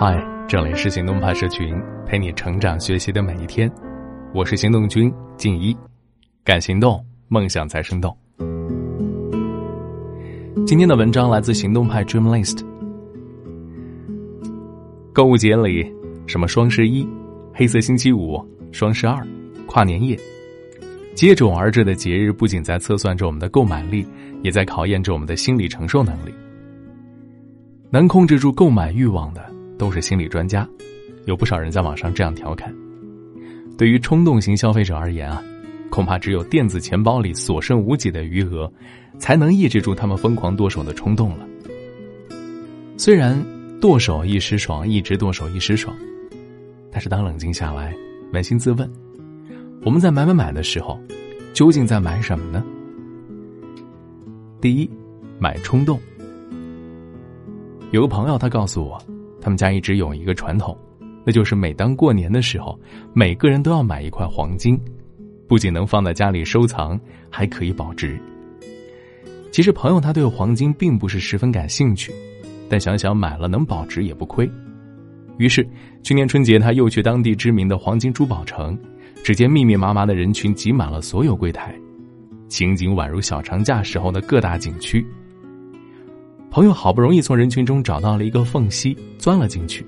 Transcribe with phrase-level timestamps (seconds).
[0.00, 1.74] 嗨，这里是行动派社群，
[2.06, 3.68] 陪你成长学习的每一天。
[4.32, 5.76] 我是行动君静一，
[6.44, 8.16] 敢行动，梦想才生动。
[10.64, 12.64] 今天的文章来自行动派 Dream List。
[15.12, 15.92] 购物节里，
[16.28, 17.04] 什么双十一、
[17.52, 18.40] 黑色星期五、
[18.70, 19.26] 双十二、
[19.66, 20.16] 跨年夜，
[21.16, 24.06] 接踵而至的节日不仅在测算着我们的购买力，
[24.44, 26.32] 也在考验着我们的心理承受能力。
[27.90, 29.57] 能控制住购买欲望的。
[29.78, 30.68] 都是心理专家，
[31.24, 32.74] 有不少人在网上这样调侃：
[33.78, 35.42] 对于冲动型消费者而言啊，
[35.88, 38.70] 恐怕只有电子钱包里所剩无几的余额，
[39.18, 41.46] 才能抑制住他们疯狂剁手的冲动了。
[42.96, 43.40] 虽然
[43.80, 45.96] 剁手一时爽，一直剁手一时爽，
[46.90, 47.94] 但是当冷静下来，
[48.32, 48.90] 扪心自问，
[49.84, 50.98] 我们在买买买的时候，
[51.54, 52.64] 究竟在买什么呢？
[54.60, 54.90] 第一，
[55.38, 56.00] 买冲动。
[57.92, 59.00] 有个朋友他告诉我。
[59.48, 60.76] 他们家一直有一个传统，
[61.24, 62.78] 那就是每当过年的时候，
[63.14, 64.78] 每个人都要买一块黄金，
[65.48, 67.00] 不仅能放在家里收藏，
[67.30, 68.20] 还可以保值。
[69.50, 72.12] 其实朋友他对黄金并不是十分感兴趣，
[72.68, 74.46] 但想想买了能保值也不亏，
[75.38, 75.66] 于是
[76.02, 78.78] 去年春节他又去当地知名的黄金珠宝城，
[79.24, 81.74] 只见密密麻麻的人群挤满了所有柜台，
[82.48, 85.06] 情景宛如小长假时候的各大景区。
[86.50, 89.86] 朋友好不容易从人群中找到了一个缝隙，钻了进去，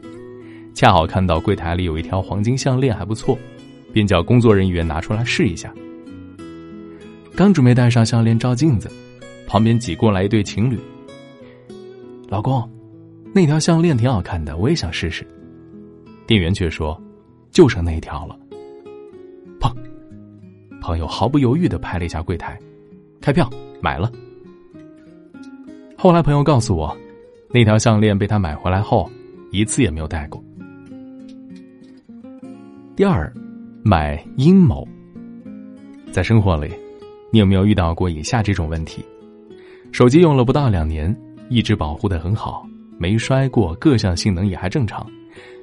[0.74, 3.38] 恰好看到柜台里有一条黄金项链，还不错，
[3.92, 5.72] 便叫工作人员拿出来试一下。
[7.34, 8.90] 刚准备戴上项链照镜子，
[9.46, 10.78] 旁边挤过来一对情侣。
[12.28, 12.68] 老公，
[13.32, 15.26] 那条项链挺好看的，我也想试试。
[16.26, 17.00] 店员却说
[17.50, 18.38] ：“就剩那一条了。”
[19.58, 19.74] 砰！
[20.82, 22.56] 朋友毫不犹豫的拍了一下柜台，
[23.20, 23.50] 开票
[23.80, 24.12] 买了。
[26.02, 26.96] 后来朋友告诉我，
[27.50, 29.06] 那条项链被他买回来后，
[29.50, 30.42] 一次也没有戴过。
[32.96, 33.30] 第二，
[33.82, 34.88] 买阴谋。
[36.10, 36.72] 在生活里，
[37.30, 39.04] 你有没有遇到过以下这种问题？
[39.92, 41.14] 手机用了不到两年，
[41.50, 45.06] 一直保护的很好，没摔过，各项性能也还正常，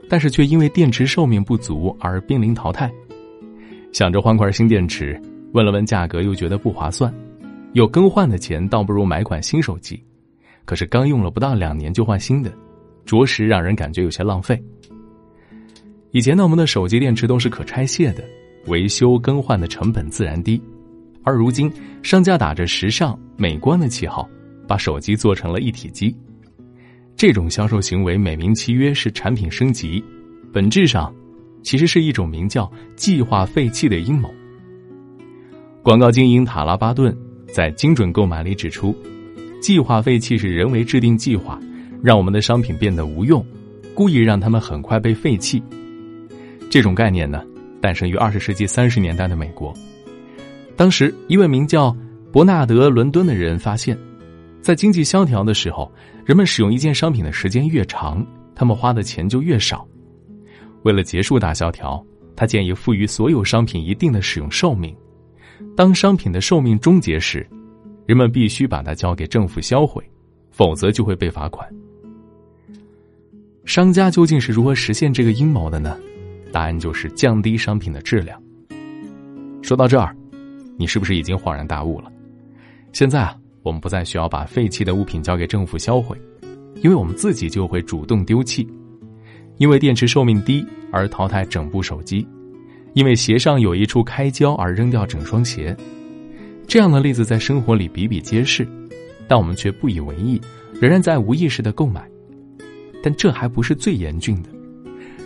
[0.07, 2.91] 但是却因为电池寿命不足而濒临淘汰。
[3.91, 5.19] 想着换块新电池，
[5.53, 7.11] 问了问价格，又觉得不划算，
[7.73, 9.99] 有更换的钱，倒不如买款新手机。
[10.67, 12.51] 可是刚用了不到两年就换新的，
[13.05, 14.61] 着实让人感觉有些浪费。
[16.11, 18.23] 以前呢，我们的手机电池都是可拆卸的，
[18.65, 20.61] 维修更换的成本自然低。
[21.23, 21.71] 而如今，
[22.03, 24.27] 商家打着时尚美观的旗号，
[24.67, 26.13] 把手机做成了一体机。
[27.15, 30.03] 这种销售行为美名其曰是产品升级，
[30.51, 31.15] 本质上
[31.63, 34.29] 其实是一种名叫“计划废弃”的阴谋。
[35.81, 37.17] 广告精英塔拉巴顿
[37.53, 38.93] 在《精准购买》里指出。
[39.61, 41.59] 计划废弃是人为制定计划，
[42.03, 43.45] 让我们的商品变得无用，
[43.93, 45.61] 故意让他们很快被废弃。
[46.69, 47.43] 这种概念呢，
[47.81, 49.73] 诞生于二十世纪三十年代的美国。
[50.75, 51.95] 当时，一位名叫
[52.31, 53.97] 伯纳德·伦敦的人发现，
[54.61, 55.91] 在经济萧条的时候，
[56.23, 59.87] 人们使用一件商品的时间越长，他们花的钱就越少。
[60.83, 62.03] 为了结束大萧条，
[62.35, 64.95] 他建议赋予所有商品一定的使用寿命。
[65.75, 67.47] 当商品的寿命终结时，
[68.07, 70.01] 人们必须把它交给政府销毁，
[70.49, 71.69] 否则就会被罚款。
[73.65, 75.97] 商家究竟是如何实现这个阴谋的呢？
[76.53, 78.41] 答案就是降低商品的质量。
[79.61, 80.15] 说到这儿，
[80.77, 82.09] 你是不是已经恍然大悟了？
[82.93, 86.17] 现在啊，我们不再需要把废弃的物品交给政府销毁，
[86.81, 88.65] 因为我们自己就会主动丢弃。
[89.57, 92.25] 因为电池寿命低而淘汰整部手机，
[92.93, 95.75] 因为鞋上有一处开胶而扔掉整双鞋。
[96.67, 98.67] 这样的例子在生活里比比皆是，
[99.25, 100.39] 但我们却不以为意，
[100.81, 102.05] 仍然在无意识的购买。
[103.01, 104.49] 但这还不是最严峻的，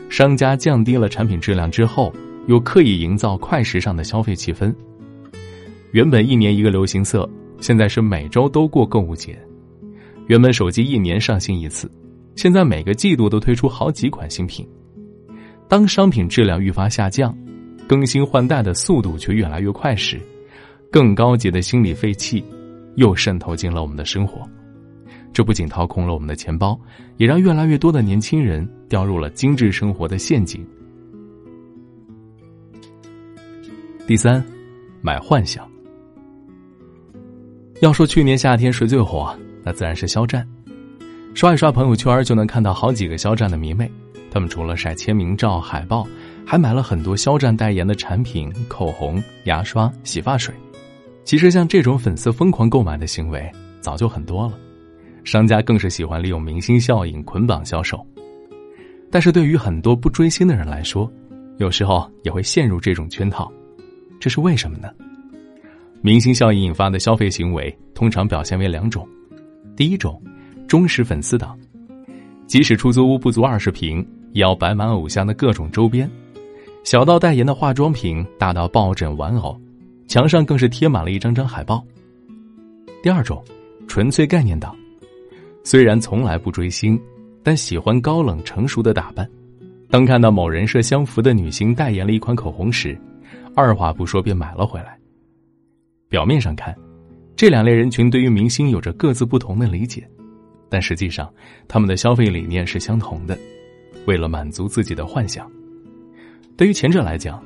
[0.07, 2.13] 商家降低了产品质量之后，
[2.47, 4.71] 又刻意营造快时尚的消费气氛。
[5.91, 7.27] 原本一年一个流行色，
[7.59, 9.33] 现在是每周都过购物节；
[10.27, 11.89] 原本手机一年上新一次，
[12.35, 14.67] 现在每个季度都推出好几款新品。
[15.67, 17.35] 当商品质量愈发下降，
[17.87, 20.21] 更新换代的速度却越来越快时，
[20.91, 22.43] 更高级的心理废弃，
[22.95, 24.41] 又渗透进了我们的生活。
[25.31, 26.77] 这不仅掏空了我们的钱包，
[27.15, 30.67] 也让越来越多的年轻人掉入了精致生活的陷阱。
[34.05, 34.43] 第三，
[35.01, 35.65] 买幻想。
[37.79, 39.33] 要说去年夏天谁最火，
[39.63, 40.45] 那自然是肖战。
[41.33, 43.89] 刷一刷朋友圈，就能看到好几个肖战的迷妹。
[44.29, 46.05] 他们除了晒签名照、海报，
[46.45, 50.53] 还买了很多肖战代言的产品：口红、牙刷、洗发水。
[51.23, 54.57] 其实，像这种粉丝疯狂购买的行为早就很多了，
[55.23, 58.05] 商家更是喜欢利用明星效应捆绑销售。
[59.09, 61.11] 但是对于很多不追星的人来说，
[61.57, 63.51] 有时候也会陷入这种圈套，
[64.19, 64.89] 这是为什么呢？
[66.01, 69.07] 明星效应引发的消费行为通常表现为两种，
[69.75, 70.21] 第一种，
[70.67, 71.57] 忠实粉丝党，
[72.47, 76.09] 即使出租屋不足二十平，也要摆满偶像的各种周边，
[76.83, 79.59] 小到代言的化妆品，大到抱枕玩偶，
[80.11, 81.81] 墙上更是贴满了一张张海报。
[83.01, 83.41] 第二种，
[83.87, 84.75] 纯粹概念党，
[85.63, 87.01] 虽然从来不追星。
[87.43, 89.27] 但喜欢高冷成熟的打扮，
[89.89, 92.95] 当看到某人设相符的女星代言了一款口红时，
[93.55, 94.99] 二话不说便买了回来。
[96.09, 96.75] 表面上看，
[97.35, 100.07] 这两类人群对于明星有着各自不同的理解，
[100.69, 101.33] 但实际上
[101.69, 103.35] 他们的消费理念是相同的，
[104.05, 105.49] 为了满足自己的幻想。
[106.55, 107.43] 对于前者来讲，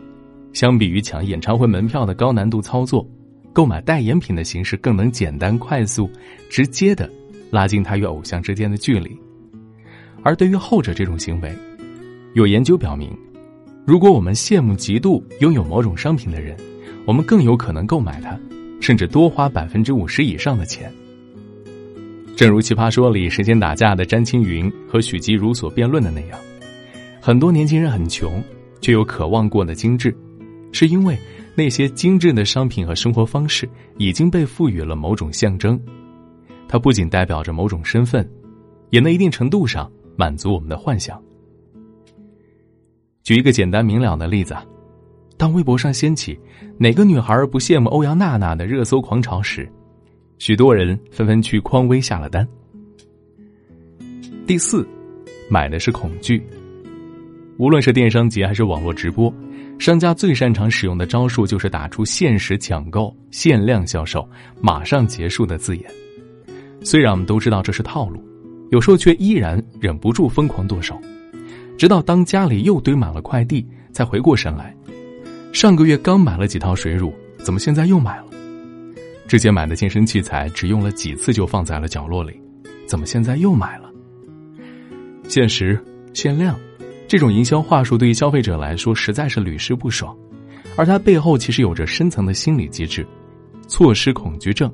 [0.56, 3.06] 相比于抢演唱会门票的高难度操作，
[3.52, 6.10] 购买代言品的形式更能简单、快速、
[6.50, 7.12] 直接的
[7.52, 9.20] 拉近他与偶像之间的距离。
[10.24, 11.54] 而对于后者这种行为，
[12.36, 13.12] 有研究表明，
[13.86, 16.56] 如果我们羡慕、嫉妒拥有某种商品的人，
[17.06, 18.40] 我们更有可能购买它，
[18.80, 20.90] 甚至多花百分之五十以上的钱。
[22.34, 26.40] 正如《奇葩说》里时间打架的詹青云和许吉如所辩论的那样，
[27.20, 28.42] 很多年轻人很穷，
[28.80, 30.16] 却又渴望过得精致，
[30.76, 31.18] 是因为
[31.56, 33.68] 那些精致的商品和生活方式
[33.98, 35.82] 已经被赋予了某种象征，
[36.68, 38.30] 它不仅代表着某种身份，
[38.90, 39.90] 也能一定程度上。
[40.18, 41.22] 满足我们的幻想。
[43.22, 44.56] 举一个简单明了的例子，
[45.38, 46.40] 当微博上掀起
[46.80, 49.70] “哪个女孩不羡慕欧阳娜娜”的热搜狂潮时，
[50.38, 52.48] 许多人纷纷去匡威下了单。
[54.48, 54.88] 第四，
[55.50, 56.42] 买的是恐惧。
[57.58, 59.34] 无论是电商节还是网络直播，
[59.78, 64.28] 商家最擅长使用的招数就是打出“限时抢购”“限量销售
[64.62, 65.86] ”“马上结束”的字眼。
[66.82, 68.24] 虽然我们都知道这是套路。
[68.72, 71.00] 有时候却依然忍不住疯狂剁手，
[71.78, 74.76] 直到当家里又堆满了快递，才回过神来。
[75.54, 78.26] 上个月刚买了几套水乳，怎么现在又买了？
[79.28, 82.42] 之前买的健身器材只用了几次就放在了角落里，
[82.88, 83.90] 怎么现在又买了？
[85.28, 85.80] 限时、
[86.14, 86.60] 限量，
[87.08, 90.16] 这种营销话术对于消费者来说实在是屡试不爽，
[90.76, 93.06] 而它背后其实有着深层的心理机制——
[93.68, 94.72] 错失恐惧症。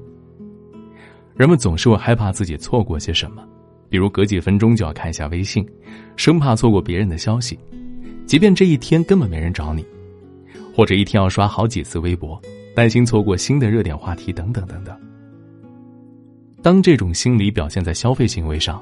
[1.35, 3.43] 人们总是会害怕自己错过些什么。
[3.89, 5.67] 比如隔几分钟就要看一下微信，
[6.15, 7.59] 生怕错过别人的消息，
[8.25, 9.85] 即便这一天根本没人找你，
[10.73, 12.41] 或者一天要刷好几次微博，
[12.73, 14.97] 担心错过新的热点话题等等等等。
[16.61, 18.81] 当这种心理表现在消费行为上，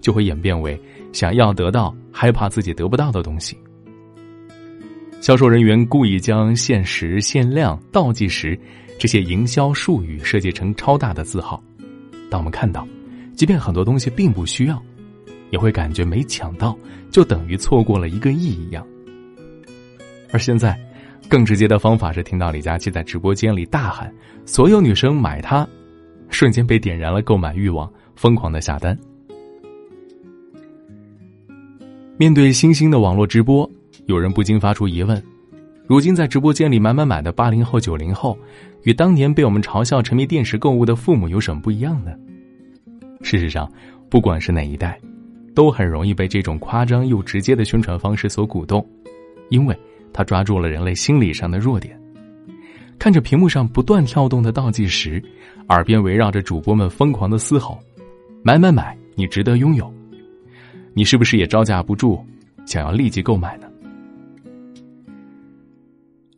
[0.00, 0.80] 就会演变为
[1.12, 3.54] 想要得到害怕自己得不到的东西。
[5.20, 8.58] 销售人员故意将限时、限量、倒计时
[8.98, 11.62] 这些营销术语设计成超大的字号，
[12.30, 12.88] 当我们看到。
[13.34, 14.82] 即便很多东西并不需要，
[15.50, 16.74] 也会感觉没抢到
[17.10, 18.86] 就等于错过了一个亿一样。
[20.32, 20.74] 而现在，
[21.28, 24.10] 更直接的方法是听到李佳琦在直播间里大喊
[24.46, 25.68] “所有女生买它”，
[26.30, 28.98] 瞬间被点燃了购买欲望，疯狂的下单。
[32.18, 33.70] 面对新兴的网络直播，
[34.06, 35.22] 有人不禁发出疑问：
[35.86, 38.38] 如今在直播间里买买买的八零后、九零后，
[38.84, 42.12] 与当年被我们嘲笑沉迷电视购物的父母有什么不一样呢？
[43.20, 43.70] 事实上，
[44.08, 44.98] 不管是哪一代，
[45.54, 48.86] 都很容易被这种夸张又直接的宣传方式所鼓动，
[49.50, 49.78] 因为
[50.10, 52.00] 他抓住了人类心理上的弱点。
[52.98, 55.22] 看着屏幕上不断跳动的倒计时，
[55.68, 57.78] 耳边围绕着主播们疯狂的嘶吼
[58.42, 59.92] ：“买买买，你值得拥有！”
[60.96, 62.24] 你是不是也招架不住，
[62.64, 63.68] 想要立即购买呢？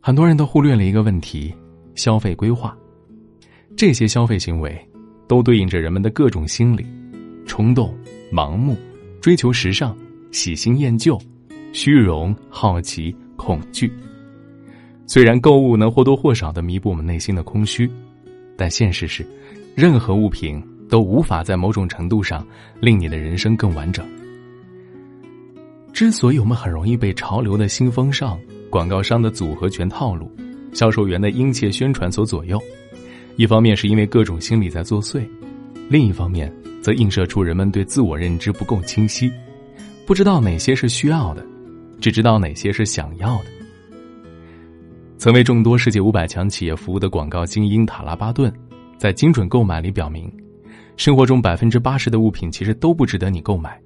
[0.01, 1.53] 很多人都忽略了一个问题：
[1.95, 2.77] 消费规划。
[3.77, 4.77] 这些消费行为。
[5.29, 6.83] 都对应着人们的各种心理：
[7.45, 7.95] 冲动、
[8.33, 8.75] 盲目、
[9.21, 9.95] 追求时尚、
[10.31, 11.21] 喜新厌旧、
[11.71, 13.93] 虚荣、好奇、恐惧。
[15.05, 17.87] 虽然购物能或多或少的弥补我们内心的空虚，
[18.57, 19.23] 但现实是，
[19.75, 22.43] 任何物品都无法在某种程度上
[22.79, 24.03] 令你的人生更完整。
[25.99, 28.39] 之所以我们很容易被潮流的新风尚、
[28.69, 30.31] 广告商的组合拳套路、
[30.71, 32.57] 销售员的殷切宣传所左右。
[33.35, 35.27] 一方面是因为各种心理在作祟，
[35.89, 36.49] 另一方面
[36.81, 39.29] 则映射出人们对自我认知不够清晰，
[40.05, 41.45] 不知道哪些是需要的，
[41.99, 43.47] 只知道哪些是想要的。
[45.17, 48.49] 曾为众多世界五百强企业服务的广告精英塔拉巴顿，
[48.97, 50.31] 在精准购买里表明，
[50.95, 53.77] 生活中百分之八十的物品其实都不值得你购买。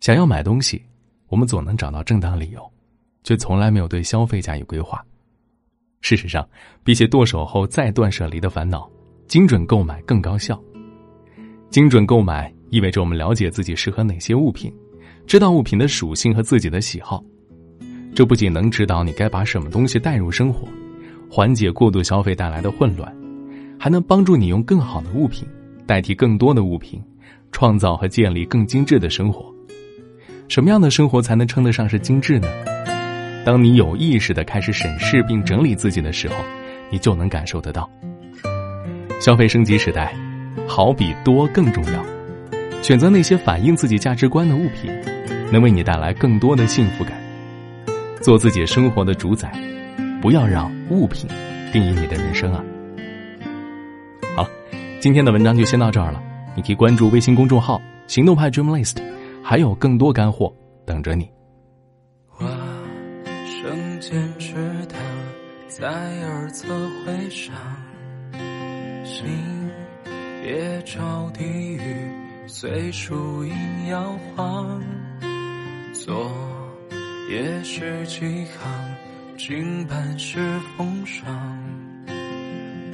[0.00, 0.80] 想要买东西，
[1.28, 2.62] 我们总能找到正当理由，
[3.24, 5.04] 却从来没有对消费加以规划。
[6.00, 6.48] 事实上，
[6.84, 8.88] 比起剁手后再断舍离的烦恼，
[9.26, 10.60] 精准购买更高效。
[11.68, 14.72] 精准购买意味着我们了解自己适合哪些物品，
[15.26, 17.22] 知道物品的属性和自己的喜好。
[18.14, 20.66] 这不仅能指导你该把什么东西带入生活，
[21.28, 23.14] 缓解过度消费带来的混乱，
[23.78, 25.46] 还能帮助你用更好的物品
[25.86, 27.02] 代替更多的物品，
[27.50, 29.52] 创造和建立更精致的生活。
[30.48, 32.48] 什么样的生活才能称得上是精致呢？
[33.44, 36.36] 当你有意识的开始审视并整理自己的时候，
[36.90, 37.88] 你就能感受得到。
[39.20, 40.14] 消费升级时代，
[40.66, 42.02] 好比多更重要。
[42.80, 44.90] 选择那些反映自己价值观的物品，
[45.52, 47.12] 能为你带来更多的幸福感。
[48.22, 49.52] 做自己生活的主宰，
[50.22, 51.28] 不要让物品
[51.72, 52.64] 定义你的人生啊！
[54.34, 54.50] 好了，
[54.98, 56.22] 今天的文章就先到这儿了。
[56.56, 58.96] 你可以关注微信公众号“行动派 Dream List”，
[59.50, 61.26] 还有更多干货等着你。
[62.26, 62.46] 花
[63.46, 64.54] 生坚持
[64.88, 64.94] 的
[65.68, 66.68] 在耳侧
[67.06, 67.54] 回响，
[69.06, 69.26] 心
[70.44, 71.80] 也朝地狱
[72.46, 74.82] 随树影摇晃，
[75.94, 76.30] 昨
[77.30, 78.70] 夜是几行，
[79.38, 81.26] 经半世风霜。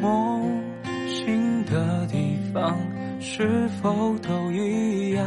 [0.00, 0.62] 梦
[1.08, 2.78] 醒的地方
[3.20, 5.26] 是否都一样？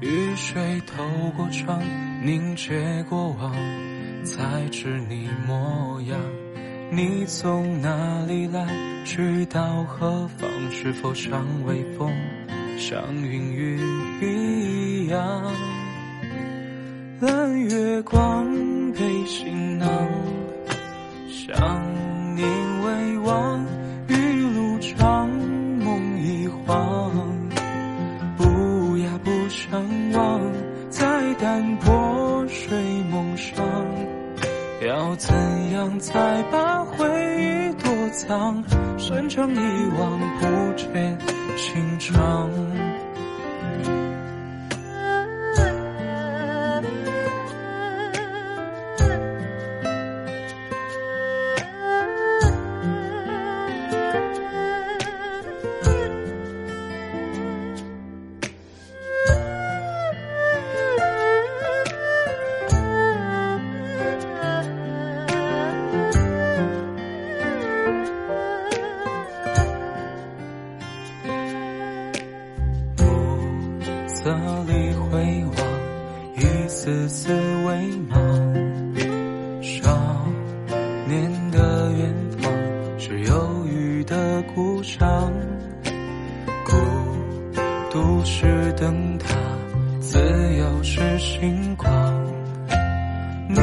[0.00, 1.02] 雨水透
[1.36, 1.80] 过窗，
[2.22, 3.54] 凝结过往，
[4.24, 6.18] 才知你模样。
[6.90, 8.66] 你从哪里来？
[9.04, 10.48] 去到何方？
[10.70, 12.10] 是否像微风，
[12.78, 13.78] 像云雨
[14.20, 15.52] 一样？
[17.20, 18.46] 蓝月光
[18.92, 19.88] 背行囊，
[21.28, 22.48] 想念
[22.82, 23.64] 未忘，
[31.54, 32.76] 在淡泊睡
[33.12, 33.64] 梦上，
[34.84, 35.32] 要怎
[35.70, 37.06] 样才把回
[37.38, 38.60] 忆躲藏？
[38.98, 40.46] 深藏一往不
[40.76, 41.16] 见
[41.56, 42.50] 情长。
[77.64, 78.18] 微茫。
[79.62, 80.26] 少
[81.06, 82.52] 年的远方，
[82.98, 85.32] 是忧郁的故乡。
[86.64, 86.76] 孤
[87.90, 89.34] 独是灯塔，
[90.00, 90.18] 自
[90.58, 91.88] 由是星光。
[93.48, 93.56] 你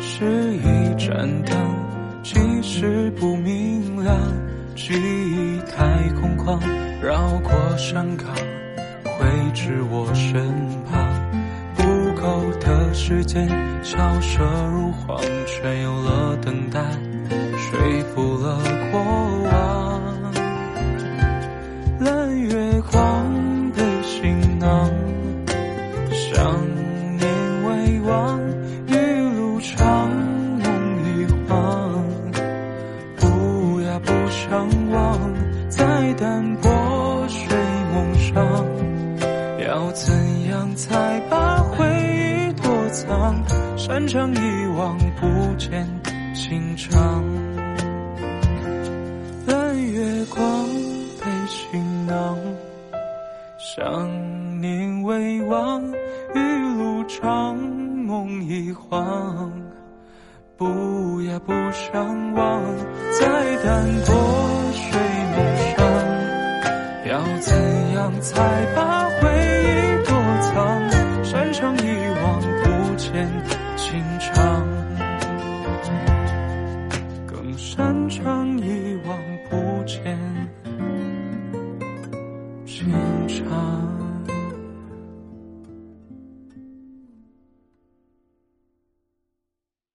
[0.00, 1.56] 是一盏灯，
[2.22, 4.16] 即使不明亮，
[4.74, 6.58] 记忆太空旷，
[7.00, 8.26] 绕过山岗。
[9.04, 10.42] 会至我身
[10.90, 10.99] 旁，
[12.20, 13.48] 够的时间，
[13.82, 16.80] 悄射如簧，却有了等待，
[17.56, 17.78] 说
[18.14, 18.58] 服了
[18.92, 19.00] 过
[19.44, 20.02] 往。
[21.98, 24.90] 蓝月光背行囊，
[26.10, 26.44] 想
[27.16, 27.26] 念
[27.64, 28.38] 未忘，
[28.86, 28.94] 一
[29.34, 30.08] 路长
[30.62, 30.68] 梦
[31.06, 32.04] 一晃，
[33.16, 35.18] 不呀不相忘，
[35.70, 36.70] 在淡泊
[43.06, 43.42] 藏？
[43.76, 45.88] 山长一望不见
[46.34, 47.24] 情长。
[49.46, 50.66] 蓝月光
[51.18, 52.38] 背行囊，
[53.58, 55.82] 想念未忘，
[56.34, 56.38] 一
[56.76, 59.50] 路长梦一晃，
[60.56, 60.66] 不
[61.22, 62.62] 呀不相忘，
[63.18, 63.26] 在
[63.64, 64.14] 淡泊
[64.74, 65.00] 睡
[65.36, 65.38] 梦
[65.74, 65.78] 上，
[67.08, 67.48] 要怎
[67.94, 68.34] 样才
[68.76, 68.99] 把